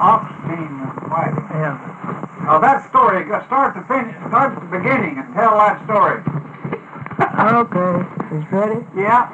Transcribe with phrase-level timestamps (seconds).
[0.00, 0.72] ox team
[1.10, 1.46] fighting.
[1.50, 1.76] Yeah.
[2.44, 6.22] Now that story, start to finish, start at the beginning and tell that story.
[7.18, 8.06] Okay.
[8.30, 8.80] He's ready?
[8.96, 9.28] Yeah.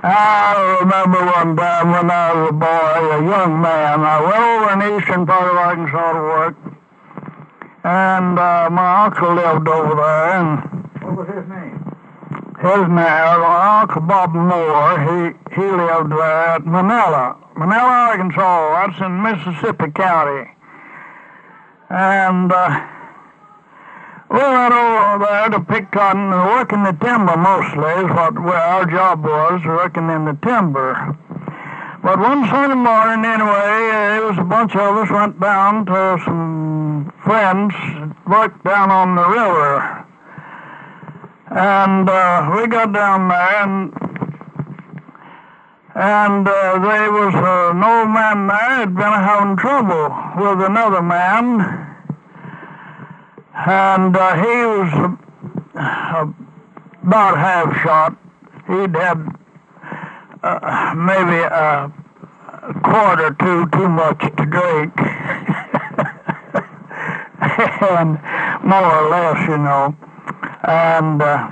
[0.00, 4.72] I remember one time when I was a boy, a young man, I went over
[4.72, 6.56] in the eastern part of Arkansas to work,
[7.82, 10.60] and uh, my uncle lived over there, and
[11.02, 11.57] What was his name?
[12.60, 19.22] His my uncle Bob Moore, he, he lived there at Manila, Manila, Arkansas, that's in
[19.22, 20.50] Mississippi County.
[21.88, 22.86] And uh,
[24.30, 28.36] we went over there to pick cotton and work in the timber mostly is what
[28.36, 31.16] our job was, working in the timber.
[32.02, 36.20] But one Sunday morning, anyway, uh, it was a bunch of us went down to
[36.24, 37.74] some friends
[38.26, 40.07] worked down on the river.
[41.58, 43.92] And uh, we got down there, and
[45.94, 51.88] and uh, there was an old man there had been having trouble with another man
[53.66, 55.18] and uh, he was
[55.74, 56.26] uh,
[57.02, 58.16] about half shot.
[58.68, 59.18] He'd had
[60.42, 61.92] uh, maybe a
[62.84, 64.92] quart or two too much to drink,
[67.90, 68.18] and
[68.64, 69.96] more or less, you know.
[70.64, 71.50] And uh,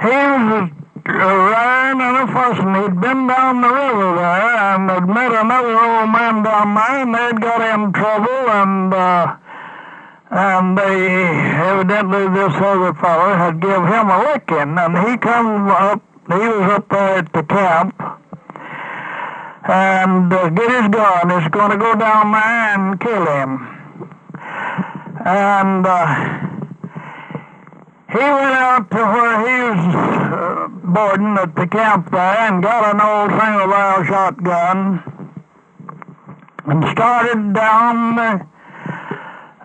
[0.00, 0.70] he was
[1.06, 2.74] raring and a fussing.
[2.74, 7.14] He'd been down the river there and had met another old man down there, and
[7.14, 8.94] they'd got in trouble and.
[8.94, 9.36] Uh,
[10.30, 16.02] and they evidently this other fellow had give him a licking, and he come up.
[16.28, 17.94] He was up there at the camp,
[19.64, 21.30] and uh, get his gun.
[21.30, 23.78] He's going to go down there and kill him.
[25.24, 26.47] And uh,
[28.10, 32.94] he went out to where he was uh, boarding at the camp there and got
[32.94, 35.02] an old single barrel shotgun
[36.66, 38.16] and started down.
[38.16, 38.48] The,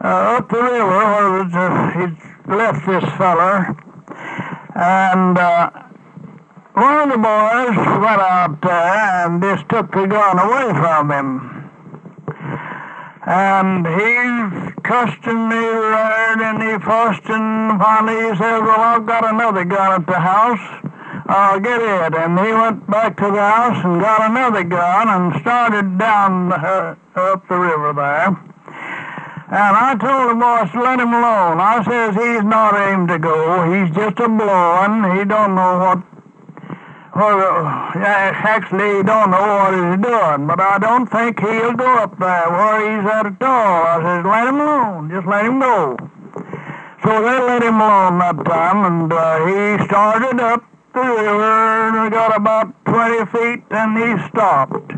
[0.03, 2.17] uh, up the river where uh, he'd
[2.53, 3.73] left this feller.
[4.75, 5.69] And uh,
[6.73, 11.62] one of the boys went out there and just took the gun away from him.
[13.25, 19.05] And he cussed and he rared and he fussed and finally he said, well, I've
[19.05, 20.91] got another gun at the house.
[21.27, 22.15] I'll get it.
[22.15, 26.95] And he went back to the house and got another gun and started down uh,
[27.15, 28.27] up the river there.
[29.47, 31.61] And I told the boss to let him alone.
[31.61, 33.71] I says he's not aimed to go.
[33.71, 35.17] He's just a blowing.
[35.17, 36.12] He don't know what.
[37.15, 40.47] Well, actually, he don't know what he's doing.
[40.47, 43.83] But I don't think he'll go up there where he's at at all.
[43.85, 45.09] I says let him alone.
[45.11, 45.95] Just let him go.
[47.03, 50.63] So they let him alone that time, and uh, he started up
[50.93, 54.93] the river and got about 20 feet, and he stopped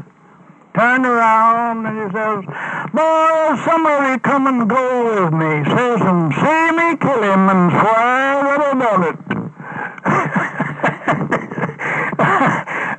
[0.76, 2.44] turned around and he says,
[2.92, 5.64] Boy, some of you come and go with me.
[5.64, 9.16] Says, and see me kill him and swear that I done it.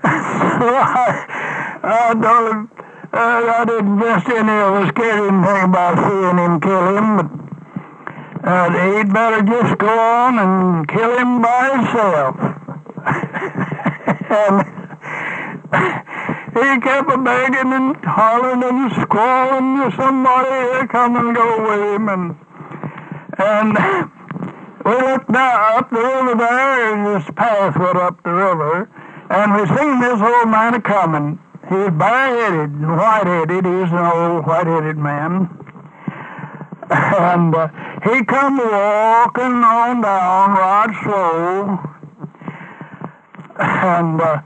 [0.07, 0.69] So
[1.83, 2.13] I,
[2.51, 2.71] him,
[3.13, 8.49] uh, I didn't just any of us care anything about seeing him kill him, but
[8.49, 12.37] uh, he'd better just go on and kill him by himself.
[14.31, 14.77] and
[16.55, 21.95] he kept a begging and hollering and squalling to somebody to come and go with
[21.95, 22.09] him.
[22.09, 22.37] And,
[23.39, 23.77] and
[24.85, 28.89] we looked down up the river there, and this path went up the river,
[29.31, 31.39] and we seen this old man a coming.
[31.69, 33.65] He's bareheaded white-headed.
[33.65, 35.51] He's an old white-headed man.
[36.89, 37.69] And uh,
[38.05, 41.79] he come walking on down right slow.
[43.59, 44.41] And uh,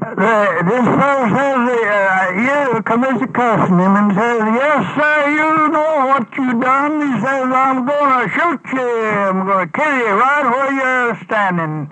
[0.00, 6.06] the, this fellow says, uh, you, Commissioner cussing him and says, yes, sir, you know
[6.08, 7.00] what you done.
[7.00, 8.80] He says, I'm going to shoot you.
[8.80, 11.88] I'm going to kill you right where you're standing.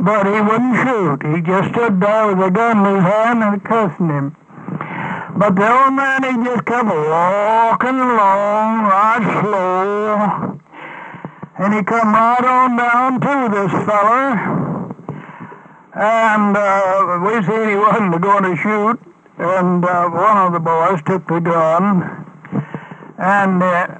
[0.00, 1.34] But he wouldn't shoot.
[1.34, 4.36] He just stood there with a gun in his hand and cussing him.
[5.36, 10.60] But the old man, he just kept walking along right slow.
[11.58, 14.58] And he come right on down to this feller.
[15.94, 19.00] And uh, we seen he wasn't going to shoot.
[19.38, 22.24] And uh, one of the boys took the gun.
[23.18, 23.98] And uh,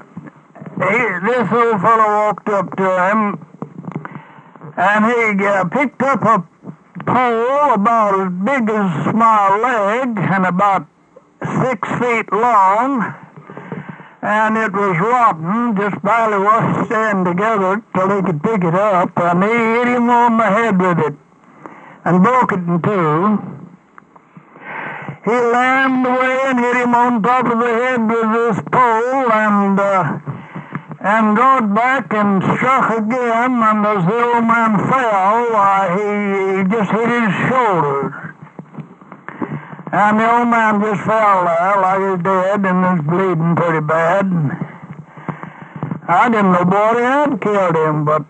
[0.79, 3.48] he, this old fellow walked up to him.
[4.79, 6.47] And he uh, picked up a
[7.05, 10.87] pole about as big as my leg and about
[11.43, 13.13] six feet long.
[14.23, 19.11] And it was rotten, just barely was staying together till he could pick it up.
[19.17, 21.15] And he hit him on the head with it
[22.05, 23.39] and broke it in two.
[25.25, 29.81] he lammed away and hit him on top of the head with this pole and
[29.81, 30.38] uh,
[31.01, 33.63] and got back and struck again.
[33.63, 38.35] And as the old man fell, uh, he, he just hit his shoulder.
[39.93, 44.27] And the old man just fell there like he's dead and was bleeding pretty bad.
[46.09, 48.25] I didn't know what had killed him, but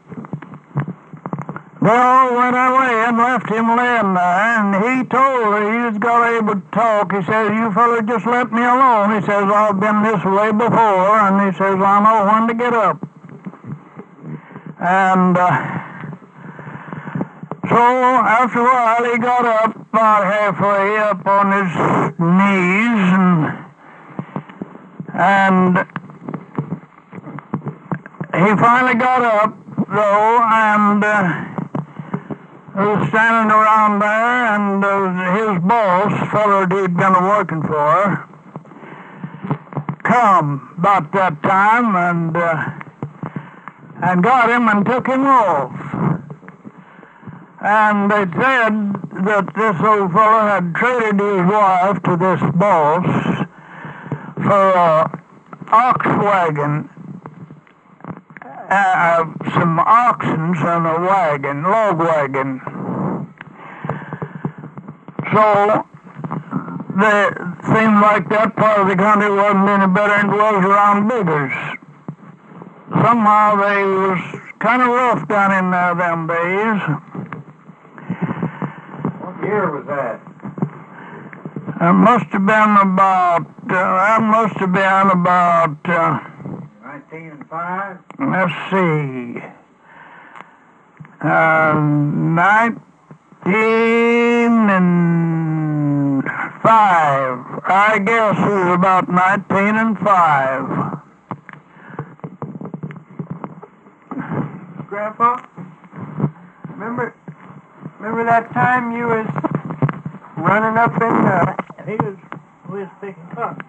[1.88, 6.28] all went away and left him laying there, and he told her he was got
[6.36, 7.12] able to talk.
[7.12, 9.20] He says, you fellas just let me alone.
[9.20, 12.74] He says, I've been this way before, and he says, I know when to get
[12.74, 12.98] up.
[14.80, 15.78] And uh,
[17.68, 21.72] so after a while, he got up about halfway up on his
[22.18, 23.68] knees and
[25.14, 25.78] and
[28.34, 29.56] he finally got up
[29.88, 31.57] though and uh,
[32.84, 34.98] was standing around there and uh,
[35.34, 38.28] his boss, fellow he'd been working for,
[40.04, 42.78] come about that time and uh,
[44.02, 45.74] and got him and took him off.
[47.60, 53.46] And they said that this old fellow had traded his wife to this boss
[54.36, 55.22] for a
[55.72, 56.88] ox wagon,
[58.68, 59.24] uh,
[59.54, 62.60] some oxen and a wagon, log wagon.
[65.32, 65.86] So
[66.98, 67.30] they
[67.72, 71.52] seemed like that part of the country wasn't any better than it was around Biggers.
[73.02, 76.80] Somehow they was kind of rough down in there them days.
[79.20, 80.20] What year was that?
[81.80, 86.18] It must have been about, uh, that must have been about, uh,
[87.10, 87.98] 1905?
[88.20, 89.40] let's see,
[91.22, 92.70] uh, 19
[94.68, 96.68] and 5.
[97.64, 100.98] I guess was about 19 and 5.
[104.88, 105.42] Grandpa,
[106.68, 107.14] remember,
[107.98, 109.26] remember that time you was
[110.36, 111.56] running up in the...
[111.78, 112.16] And he was,
[112.70, 113.64] we was picking cotton.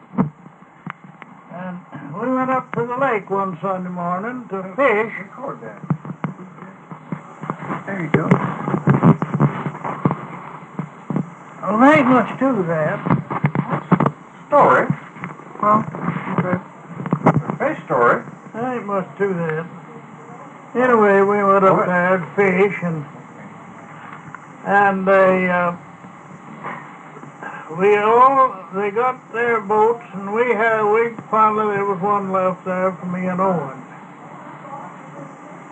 [1.54, 1.80] And
[2.20, 5.14] we went up to the lake one Sunday morning to fish.
[5.20, 5.82] Record that.
[7.86, 8.28] There you go.
[11.62, 13.00] Well, there ain't much to that.
[14.48, 14.88] Story?
[15.62, 15.86] Well,
[16.40, 16.58] Okay.
[17.58, 18.24] Fish story?
[18.54, 19.66] there ain't much to that.
[20.76, 23.06] Anyway, we went up there to fish and
[24.66, 25.76] and they uh,
[27.78, 32.66] we all they got their boats and we had we finally there was one left
[32.66, 33.84] there for me and Owen.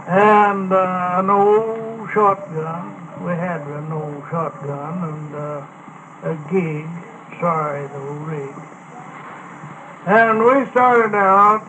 [0.07, 2.93] And uh, an old shotgun.
[3.25, 5.67] We had an old shotgun and uh,
[6.23, 6.87] a gig.
[7.39, 8.55] Sorry, the rig.
[10.05, 11.67] And we started out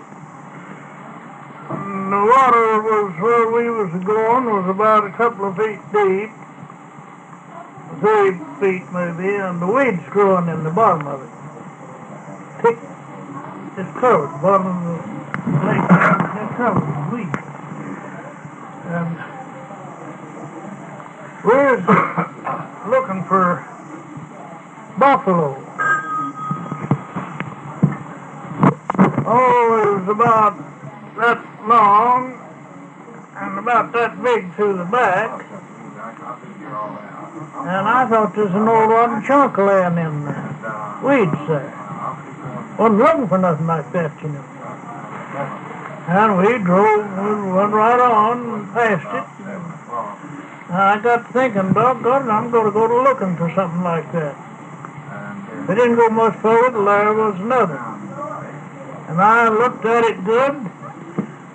[1.68, 6.30] the water was where we was going was about a couple of feet deep,
[8.00, 11.30] three feet maybe, and the weeds growing in the bottom of it.
[12.62, 12.78] Thick,
[13.76, 14.92] it's covered, bottom of the
[15.66, 15.86] lake,
[16.38, 17.38] it's covered with weeds.
[18.88, 19.18] And
[21.44, 21.76] we're
[22.88, 23.64] looking for
[24.98, 25.64] buffalo.
[29.30, 30.56] Oh, it was about
[31.16, 32.38] that long
[33.36, 35.44] and about that big through the back.
[37.58, 40.34] And I thought there's an old rotten chunk laying in the
[41.02, 41.74] weeds there.
[42.78, 44.44] Wasn't looking for nothing like that, you know.
[46.08, 49.26] And we drove, we went right on and past it.
[50.68, 54.10] And I got thinking, doggone it, I'm going to go to looking for something like
[54.12, 54.36] that.
[55.68, 57.78] We didn't go much further, till there was another.
[59.08, 60.70] And I looked at it good.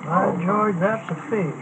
[0.05, 1.53] By George, that's a fish.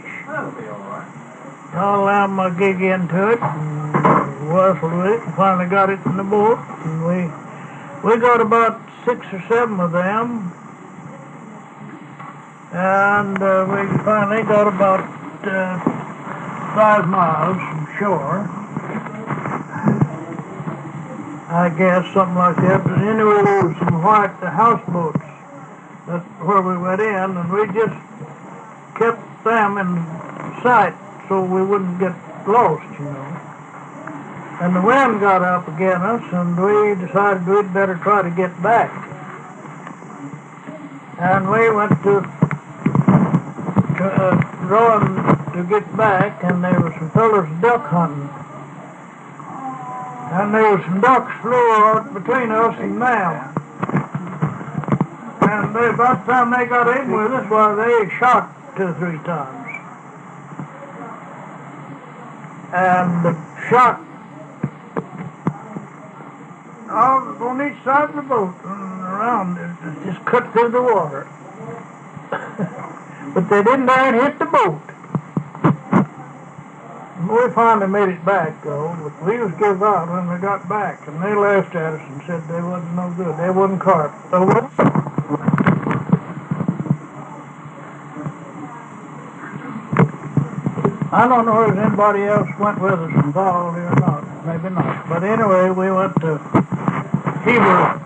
[1.73, 6.17] I lammed my gig into it and whistled with it and finally got it in
[6.17, 6.59] the boat.
[6.83, 7.31] And we
[8.03, 10.51] we got about six or seven of them.
[12.73, 14.99] And uh, we finally got about
[15.47, 15.79] uh,
[16.75, 18.39] five miles from shore.
[21.47, 22.83] I guess something like that.
[22.83, 25.23] But anyway, there was some white houseboats
[26.05, 27.95] that's where we went in, and we just
[28.99, 29.95] kept them in
[30.63, 30.95] sight
[31.31, 32.11] so we wouldn't get
[32.45, 33.31] lost, you know.
[34.59, 38.51] And the wind got up again us, and we decided we'd better try to get
[38.61, 38.91] back.
[41.19, 42.19] And we went to,
[43.95, 44.35] to uh,
[44.67, 45.23] rowing
[45.55, 48.27] to get back, and there were some fellows duck hunting.
[50.35, 53.55] And there was some ducks flew out between us and them.
[55.47, 58.93] And they, about the time they got in with us, well, they shot two or
[58.95, 59.60] three times.
[62.73, 63.33] And the
[63.69, 63.99] shot
[67.41, 71.27] on each side of the boat and around it, just cut through the water.
[73.33, 74.81] but they didn't dare hit the boat.
[77.29, 81.21] We finally made it back though, but we was out when we got back, and
[81.21, 83.37] they laughed at us and said they wasn't no good.
[83.37, 84.11] They wasn't carp.
[84.31, 84.71] So what?
[91.13, 94.45] I don't know if anybody else went with us and followed or not.
[94.45, 95.09] Maybe not.
[95.09, 96.37] But anyway, we went to
[97.43, 97.99] Heber,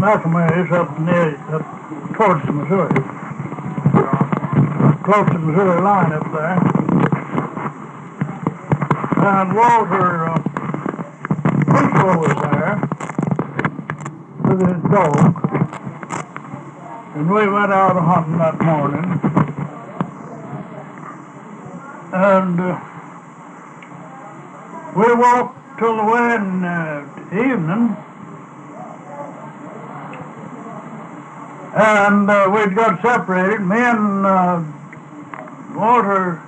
[0.00, 1.60] McNamara's up near, up
[2.16, 3.04] towards Missouri.
[5.04, 6.56] Close to the Missouri line up there.
[9.20, 10.40] And Walter, uh,
[12.16, 12.80] was there
[14.48, 15.16] with his dog.
[17.14, 19.29] And we went out hunting that morning.
[22.20, 22.78] And uh,
[24.94, 26.02] we walked till the
[26.34, 27.96] in uh, evening.
[31.72, 33.62] And uh, we'd got separated.
[33.62, 34.62] Me and uh,
[35.74, 36.42] Walter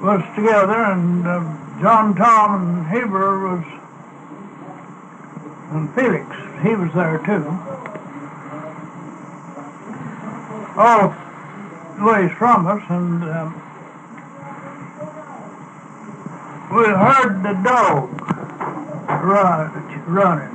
[0.00, 1.40] was together, and uh,
[1.80, 3.64] John Tom and Heber was,
[5.72, 6.26] and Felix,
[6.62, 7.44] he was there too.
[10.78, 11.12] All
[12.06, 13.67] ways from us, and um,
[16.70, 18.10] we heard the dog
[19.24, 20.54] run, running.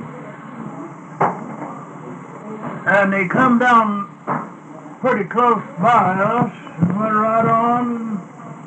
[2.86, 4.08] And he come down
[5.00, 8.20] pretty close by us and went right on.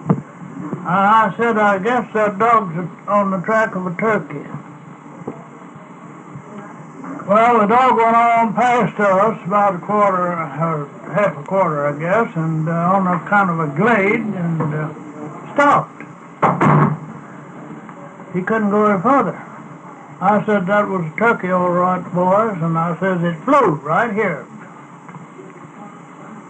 [0.10, 2.76] And I said, I guess that dog's
[3.08, 4.46] on the track of a turkey.
[7.28, 12.00] Well, the dog went on past us about a quarter, or half a quarter, I
[12.00, 15.97] guess, and uh, on a kind of a glade, and uh, stopped.
[18.34, 19.36] He couldn't go any further.
[20.20, 24.12] I said that was a turkey, all right, boys, and I says it flew right
[24.12, 24.46] here.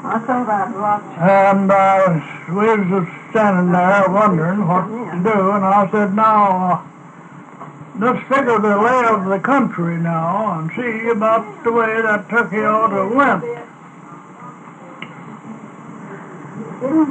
[0.04, 1.04] I thought I'd watch.
[1.20, 6.72] And uh, we was just standing there wondering what to do, and I said, now,
[6.72, 6.82] uh,
[8.00, 12.64] let's figure the lay of the country now and see about the way that turkey
[12.64, 13.44] ought to went.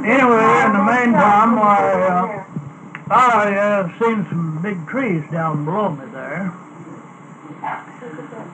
[0.07, 2.46] Anyway, in the meantime, I, uh,
[3.09, 6.53] I uh, seen some big trees down below me there.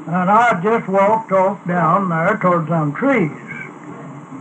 [0.06, 3.32] And I just walked off down there towards them trees.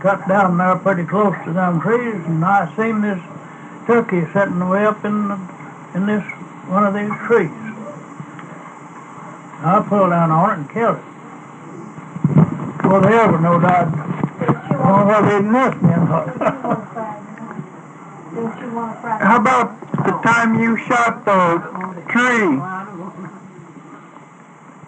[0.01, 3.19] Got down there pretty close to them trees, and I seen this
[3.87, 5.39] turkey sitting way up in the,
[5.95, 6.23] in this
[6.69, 7.49] one of these trees.
[9.65, 11.03] I pulled down on it and killed it.
[12.85, 13.89] Well, they ever knowed I'd,
[14.77, 15.89] well, they didn't miss me.
[15.93, 17.19] Didn't you want to fry?
[18.33, 21.61] How about the time you shot the
[22.09, 22.57] tree?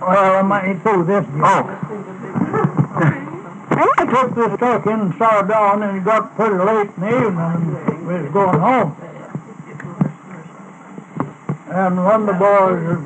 [0.01, 1.25] Well, I might through this.
[1.35, 1.69] Oh,
[3.97, 7.37] I took this turkey and started on, and it got pretty late in the evening,
[7.37, 8.97] and we was going home.
[11.69, 12.97] And one of the boys,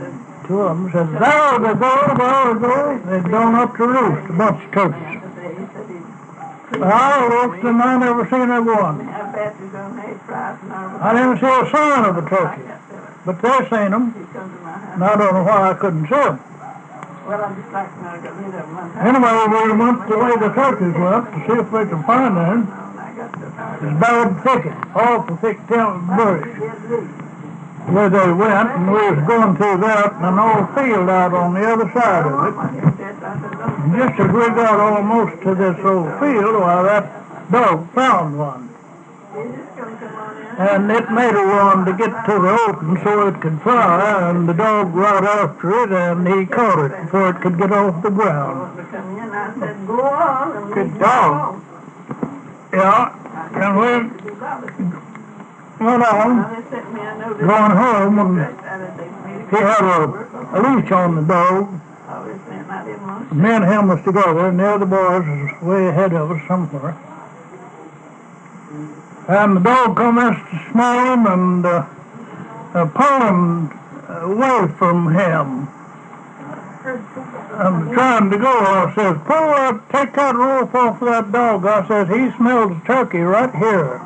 [0.47, 2.99] two of them, said, there they go, there they go.
[3.09, 5.19] They'd gone up to roost, a bunch of turkeys.
[6.71, 9.18] I looked and I never seen a one.
[9.29, 12.61] I didn't see a sign of a turkey,
[13.25, 14.13] but they seen them,
[14.93, 16.39] and I don't know why I couldn't see them.
[17.29, 18.97] Well, I just like I got rid of them.
[19.05, 22.65] Anyway, we went the way the turkeys went to see if we could find them.
[22.65, 22.79] The.
[23.85, 26.47] It's bad thicket, awful thick bush.
[27.89, 31.53] Where they went, and we was going through that, and an old field out on
[31.53, 32.55] the other side of it.
[32.55, 36.19] What you said, I said, "Look, And just as we got almost to this old
[36.19, 38.68] field, why, that dog found one.
[39.31, 44.49] And it made a run to get to the open so it could fly, and
[44.49, 48.09] the dog right after it, and he caught it before it could get off the
[48.09, 48.75] ground.
[50.73, 51.61] Good dog.
[52.73, 53.13] Yeah,
[53.53, 54.85] and we alone." They bothered me.
[55.79, 56.63] went on,
[57.37, 58.39] going home, and
[59.49, 60.05] he had a,
[60.53, 61.69] a leash on the dog.
[63.31, 66.97] Me and him was together, and the other boys was way ahead of us somewhere.
[69.29, 71.85] And the dog commenced to smell him and uh,
[72.73, 73.69] uh, pull him
[74.09, 75.69] away from him.
[77.53, 78.49] I'm trying to go.
[78.49, 81.63] I says, pull that, take that rope off that dog.
[81.63, 84.01] I says, he smells turkey right here.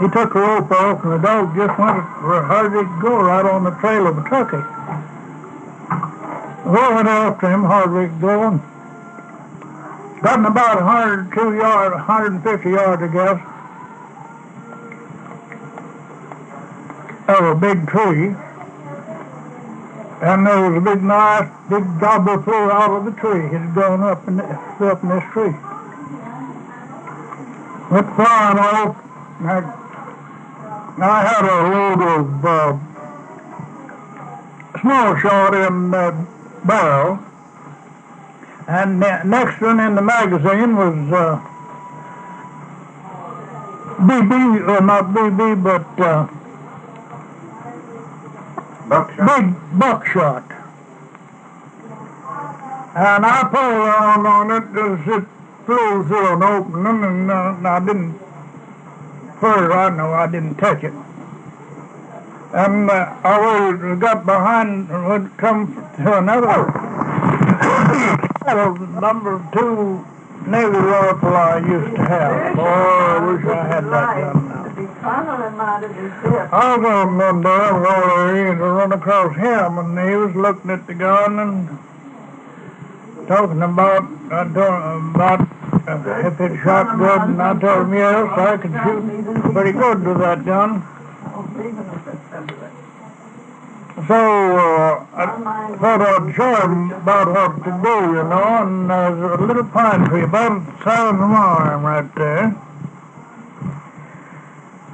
[0.00, 3.20] he took the rope off and the dog just went where hard he could go
[3.20, 4.64] right on the trail of a truckee.
[6.64, 8.60] We went after him hard we could go
[10.22, 13.49] gotten about a hundred two yards, hundred and fifty yards, I guess,
[17.36, 18.34] of a big tree.
[20.22, 23.46] And there was a big nice, big gobbler flew out of the tree.
[23.46, 24.38] It had gone up in,
[24.76, 25.54] flew up in this tree.
[27.90, 28.96] Went flying off.
[29.40, 29.62] And I,
[31.02, 32.78] I had a load of uh,
[34.80, 36.26] small shot in the
[36.66, 37.18] barrel.
[38.68, 41.40] And the next one in the magazine was uh,
[44.00, 46.28] BB, or not BB, but uh,
[48.90, 49.38] Buckshot.
[49.38, 50.50] big buckshot.
[52.96, 55.28] And I pulled around on it as it
[55.64, 58.18] flew through an opening, and uh, I didn't,
[59.38, 60.92] first I know I didn't touch it.
[62.52, 66.66] And uh, I was, got behind and would come to another
[69.00, 70.04] number two
[70.48, 72.56] Navy rifle I used to have.
[72.56, 74.49] Boy, I wish I had that gun
[75.70, 75.80] now.
[75.80, 76.52] To be of his hip.
[76.52, 80.86] I was on I was over to run across him, and he was looking at
[80.86, 81.78] the gun and
[83.28, 85.40] talking about, I told him about
[85.88, 90.04] uh, if it shot good, and I told him yes, I could shoot pretty good
[90.04, 90.82] with that gun.
[91.60, 92.72] Even if it's separate.
[94.08, 99.40] So uh, I thought I'd show him about what to do, you know, and there's
[99.40, 102.69] a little pine tree about the size of my arm right there.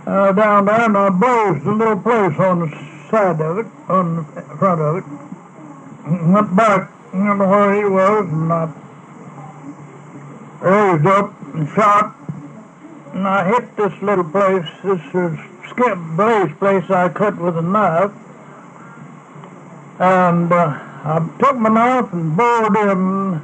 [0.06, 2.70] Uh, down there, and I blazed a little place on the
[3.10, 5.04] side of it, on the front of it.
[6.32, 8.72] Went back, know where he was, and I
[10.60, 12.14] raised up and shot,
[13.14, 17.62] and I hit this little place, this is skip blaze place I cut with a
[17.62, 18.12] knife.
[19.98, 23.40] And uh, I took my knife and bored in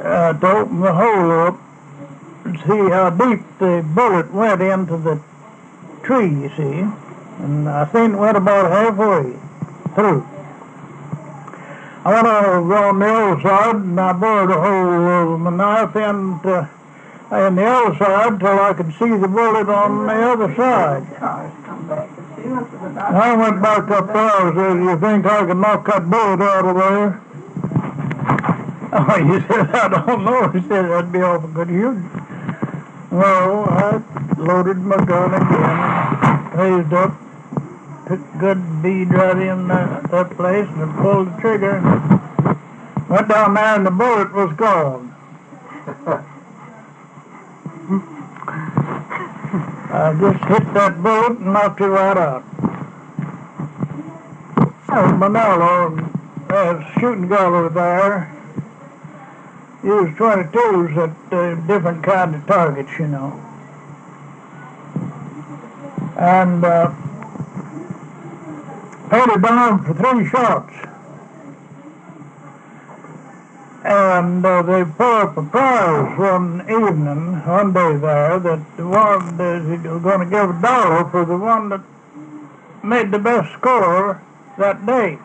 [0.00, 1.63] uh, to open the hole up
[2.54, 5.20] and see how deep the bullet went into the
[6.02, 6.86] tree, you see.
[7.42, 9.32] And I think it went about halfway
[9.94, 10.26] through.
[12.04, 15.96] I went over on the other side and I bored a hole with my knife
[15.96, 16.68] into,
[17.32, 21.02] in the other side till I could see the bullet on the other side.
[21.20, 22.24] And.
[22.96, 26.64] I went back up there and said, you think I can knock that bullet out
[26.66, 27.20] of there?
[28.96, 30.48] Oh, he said, I don't know.
[30.50, 32.23] He said, that'd be awful good use.
[33.14, 34.02] Well, I
[34.38, 37.14] loaded my gun again, raised up,
[38.08, 41.78] took good bead right in that, that place and pulled the trigger
[43.08, 45.14] went down there and the bullet was gone.
[49.94, 52.42] I just hit that bullet and knocked it right out.
[54.88, 56.10] Oh, Manila,
[56.50, 58.33] uh, shooting gallery there,
[59.84, 63.40] used 22s at uh, different kind of targets, you know.
[66.16, 66.90] And uh,
[69.10, 70.72] paid a dime for three shots.
[73.84, 79.36] And uh, they put up a prize one evening, one day there, that the one
[79.36, 81.82] they were going to give a dollar for the one that
[82.82, 84.22] made the best score
[84.56, 85.18] that day.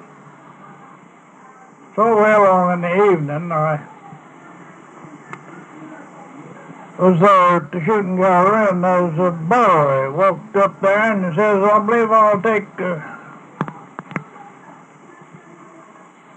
[1.95, 3.87] So well on in the evening, I
[6.99, 11.31] was at the shooting gallery, and there was a boy walked up there and he
[11.31, 12.99] says, I believe I'll take uh,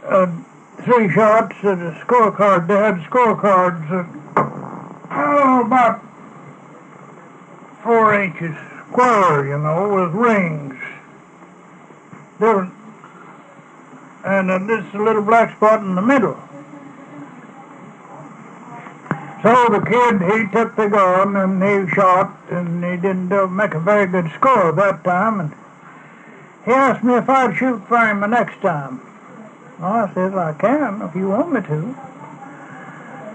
[0.06, 0.30] uh,
[0.84, 2.68] three shots at a scorecard.
[2.68, 3.90] They had scorecards
[5.10, 6.00] oh, about
[7.82, 8.56] four inches
[8.88, 10.74] square, you know, with rings.
[12.38, 12.72] Different.
[14.24, 16.38] And uh, this little black spot in the middle.
[19.42, 23.80] So the kid, he took the gun and he shot, and he didn't make a
[23.80, 25.40] very good score that time.
[25.40, 25.52] And
[26.64, 29.00] he asked me if I'd shoot for him the next time.
[29.80, 31.96] Well, I said, I can if you want me to.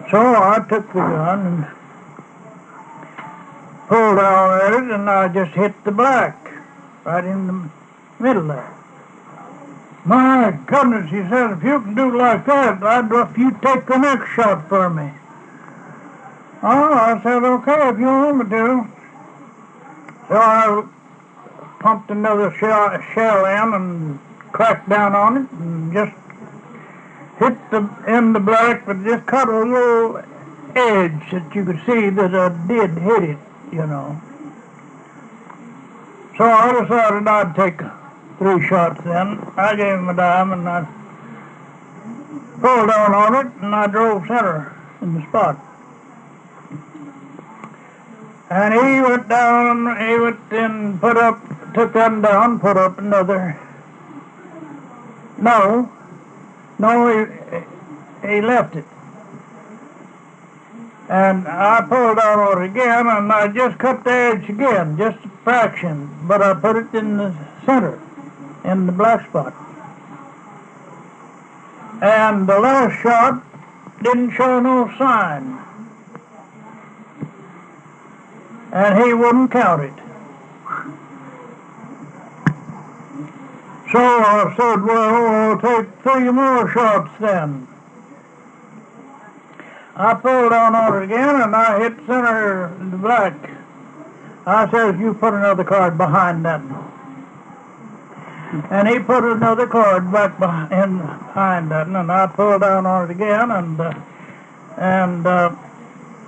[0.10, 1.68] So I took the gun and
[3.90, 6.38] pulled down at it, and I just hit the black
[7.04, 7.70] right in the
[8.18, 8.74] middle there.
[10.06, 13.98] My goodness, he said, if you can do like that, I'd if you take the
[13.98, 15.12] next shot for me.
[16.70, 18.88] Oh, I said, okay, if you want me to.
[20.28, 20.86] So I
[21.80, 24.20] pumped another shell, shell in and
[24.52, 26.12] cracked down on it and just
[27.40, 30.18] hit the in the black, but just cut a little
[30.76, 33.38] edge that you could see that I did hit it,
[33.72, 34.22] you know.
[36.38, 37.80] So I decided I'd take
[38.40, 39.40] three shots then.
[39.56, 40.86] I gave him a dime and I
[42.60, 45.64] pulled down on it and I drove center in the spot.
[48.50, 51.40] And he went down, he went and put up,
[51.74, 53.60] took them down, put up another.
[55.38, 55.92] No,
[56.80, 58.86] no, he, he left it.
[61.10, 65.24] And I pulled out on it again and I just cut the edge again, just
[65.24, 68.00] a fraction, but I put it in the center,
[68.64, 69.54] in the black spot.
[72.02, 73.44] And the last shot
[74.04, 75.67] didn't show no sign.
[78.78, 79.94] And he wouldn't count it.
[83.92, 87.68] So I said, well, I'll take three more shots then.
[89.96, 92.68] I pulled down on it again and I hit center
[93.02, 93.34] black.
[94.46, 96.62] I says, you put another card behind that.
[98.70, 103.12] And he put another card back behind, behind that, and I pulled down on it
[103.12, 103.94] again, and uh,
[104.78, 105.56] and uh,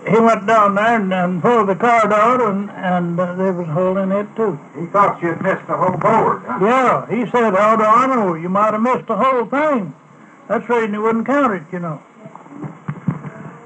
[0.10, 3.68] he went down there and, and pulled the card out, and and uh, there was
[3.98, 4.60] in it too.
[4.78, 6.42] He thought you'd missed the whole board.
[6.46, 6.60] Huh?
[6.62, 8.34] Yeah, he said, how do I know?
[8.34, 9.94] You might have missed the whole thing.
[10.48, 12.02] That's the reason he wouldn't count it, you know.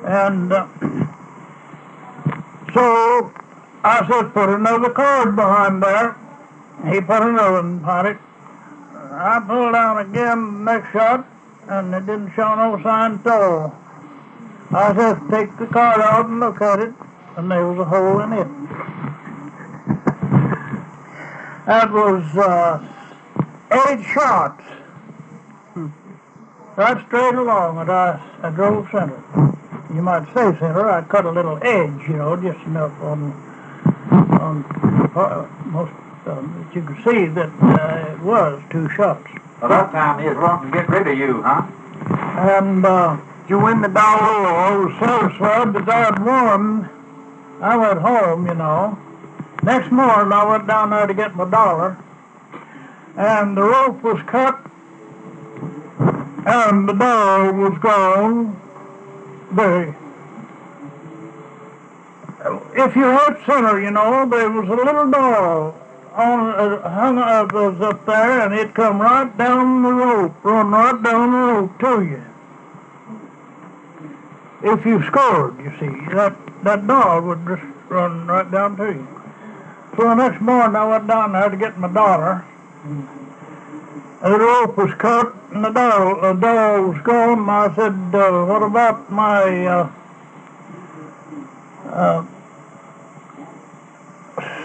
[0.06, 0.67] And uh,
[2.73, 3.32] so
[3.86, 6.17] I said, put another card behind there.
[6.91, 8.17] He put another one behind it.
[8.93, 11.25] I pulled down again next shot,
[11.69, 13.83] and it didn't show no sign at all.
[14.75, 16.93] I said, take the card out and look at it,
[17.38, 18.47] and there was a hole in it.
[21.67, 22.81] That was uh,
[23.71, 24.63] eight shots.
[26.75, 29.21] Right straight along, and I, I drove center.
[29.93, 30.89] You might say center.
[30.89, 33.31] I cut a little edge, you know, just enough on
[34.41, 34.65] on
[35.15, 35.93] uh, most
[36.25, 39.27] um, that you could see that uh, it was two shots.
[39.62, 41.62] Well, that time he was wanting to get rid of you, huh?
[42.57, 43.17] And uh,
[43.49, 44.47] you win the dollar?
[44.47, 46.89] I was satisfied that I'd won.
[47.62, 48.97] I went home, you know.
[49.63, 51.97] Next morning, I went down there to get my dollar,
[53.15, 54.60] and the rope was cut,
[56.45, 58.60] and the dog was gone.
[59.53, 59.93] They,
[62.75, 65.75] if you hit center, you know, there was a little dog
[66.13, 70.71] on uh, hung up was up there, and it come right down the rope, run
[70.71, 72.33] right down the rope to you.
[74.63, 79.08] If you scored, you see, that that dog would just run right down to you.
[79.97, 82.45] So the next morning, I went down there to get my daughter.
[84.21, 87.49] The rope was cut, and the dog, the dog was gone.
[87.49, 89.89] I said, uh, "What about my uh,
[91.89, 92.26] uh,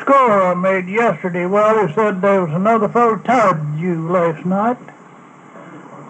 [0.01, 4.79] score I made yesterday?" Well, he said there was another fellow tied you last night,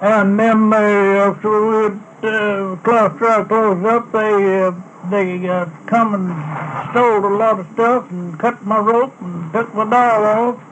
[0.03, 4.73] and then they, after we uh, closed, I closed up, they uh,
[5.11, 9.75] they uh, come and stole a lot of stuff and cut my rope and took
[9.75, 10.65] my dial off.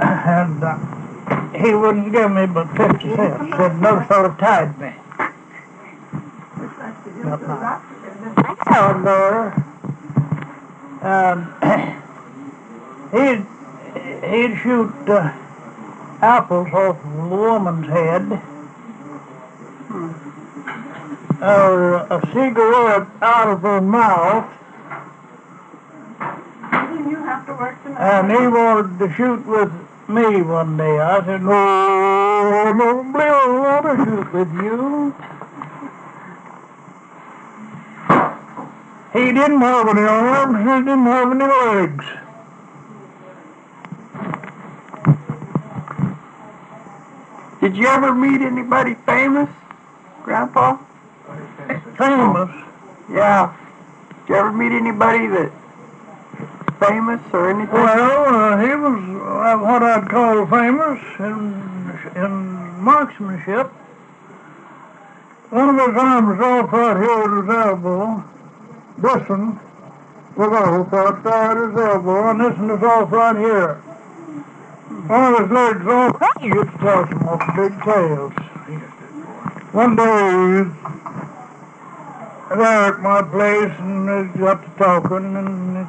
[0.00, 0.78] And uh,
[1.58, 3.56] he wouldn't give me but 50 cents.
[3.56, 4.94] Said no sort of tied me.
[8.70, 9.64] Down there.
[11.02, 11.46] And
[13.12, 13.46] he'd,
[14.30, 15.32] he'd shoot uh,
[16.22, 18.40] apples off of a woman's head.
[21.40, 24.44] Or a cigarette out of her mouth.
[26.70, 28.20] Didn't you have to work tonight?
[28.20, 29.72] And he wanted to shoot with
[30.08, 30.98] me one day.
[30.98, 35.14] I said, no, I don't believe I want to shoot with you.
[39.14, 42.04] He didn't have any arms, he didn't have any legs.
[47.60, 49.48] Did you ever meet anybody famous,
[50.22, 50.78] Grandpa?
[51.96, 52.50] Famous.
[53.10, 53.54] Yeah.
[54.08, 55.52] Did you ever meet anybody that
[56.78, 57.72] famous or anything?
[57.72, 63.66] Well, uh, he was uh, what I'd call famous in, in marksmanship.
[65.50, 68.24] One of his arms off right here at his elbow.
[68.98, 69.60] This one
[70.36, 73.74] was off right there at his elbow, and this one is off right here.
[75.08, 76.22] One of his legs off.
[76.42, 78.32] You get to toss him off the big tails.
[79.78, 80.02] One day,
[82.50, 85.86] there at my place, and we got to talking, and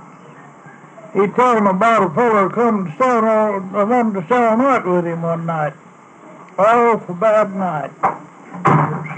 [1.11, 5.07] he told him about a fellow come to stay all, wanted to all night with
[5.07, 5.73] him one night.
[6.59, 7.89] Oh, for bad night.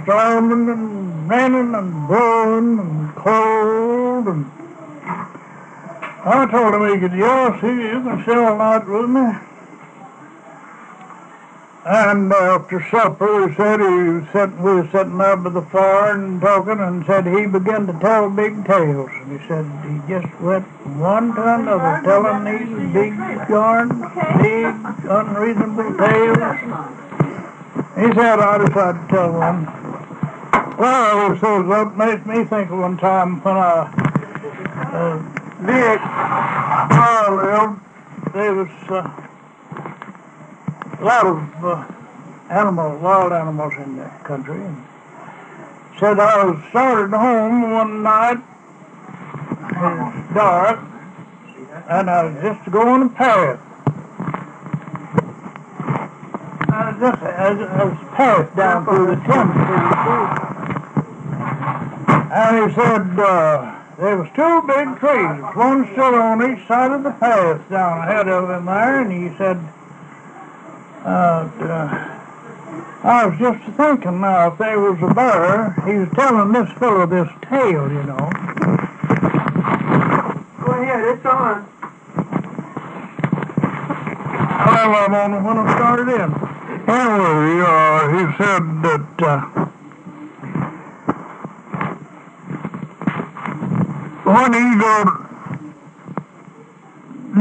[0.04, 4.50] Storming and raining and blowing and cold and
[6.24, 9.51] I told him he could, yes, he, you can a night with me.
[11.84, 16.14] And after supper, he said he was sitting, we were sitting up by the fire
[16.14, 19.10] and talking, and said he began to tell big tales.
[19.12, 23.16] And he said he just went from one to another, telling these big
[23.50, 23.94] yarns,
[24.44, 24.76] big,
[25.10, 26.38] unreasonable tales.
[27.98, 29.66] He said I decided to tell one.
[30.78, 33.90] Well, says that makes me think of one time when I,
[34.94, 35.20] uh,
[36.94, 37.80] I lived,
[38.36, 39.10] there was, uh,
[41.02, 41.88] a lot of uh,
[42.52, 44.56] animals, wild animals in the country.
[44.56, 44.86] And
[46.00, 48.38] said I was started home one night.
[48.38, 50.80] It was dark,
[51.90, 53.60] and I was just going a path.
[56.70, 59.62] I was just I was, I was path down through the timber.
[62.32, 65.42] And he said uh, there was two big trees.
[65.56, 69.36] One stood on each side of the path down ahead of him there, and he
[69.40, 69.58] said.
[71.04, 72.22] Uh, uh,
[73.04, 77.08] I was just thinking now, if there was a bear, he was telling this fellow
[77.08, 78.30] this tale, you know.
[80.62, 81.66] Go ahead, it's on.
[84.62, 86.30] Well, I'm on when I started in.
[86.88, 89.42] Anyway, uh, he said that uh,
[94.30, 95.21] when he got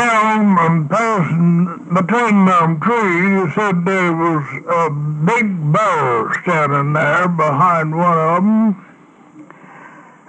[0.01, 4.45] down and passing between them trees, he said there was
[4.81, 4.89] a
[5.29, 8.87] big bear standing there behind one of them.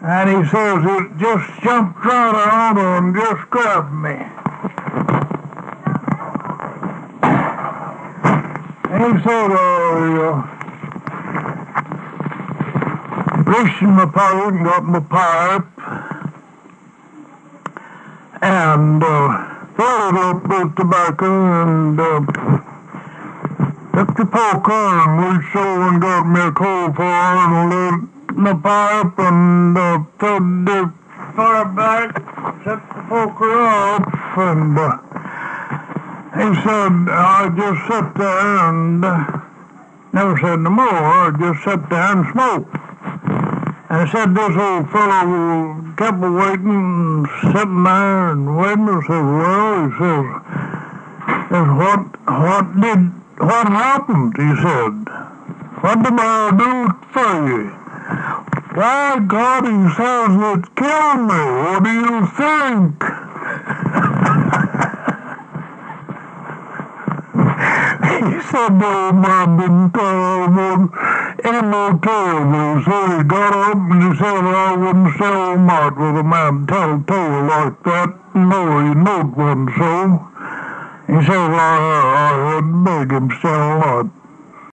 [0.01, 4.17] And he says it just jumped right on and just grabbed me.
[8.91, 10.61] And he said, oh, uh,
[13.43, 15.71] reached my pocket and got my pipe
[18.41, 22.19] and uh, filled it up with tobacco and uh,
[23.93, 29.19] the poker and reached over and got me a coal fire and lit my pipe
[29.19, 30.93] and uh, fed the
[31.35, 32.15] fire back,
[32.63, 34.97] set the poker off, and uh,
[36.33, 39.39] he said I just sat there and uh,
[40.13, 40.87] never said no more.
[40.87, 42.80] I just sat there and smoked.
[43.91, 48.87] He said this old fellow kept waiting, sitting there and waiting.
[48.87, 50.23] I said, well, he says,
[51.75, 54.37] what, what did, what happened?
[54.39, 54.95] He said,
[55.83, 57.67] what did I do for you?
[58.79, 61.43] Why, God, he says, it killed me.
[61.59, 62.95] What do you think?
[68.23, 69.91] he said, no, man didn't
[71.43, 72.85] more tales.
[72.85, 76.95] So he got up and he said, I wouldn't sell mart with a man tell
[76.95, 78.35] a tale like that.
[78.35, 80.27] No, he knowed one so.
[81.07, 81.77] He said, I,
[82.17, 84.20] I to beg him sell not.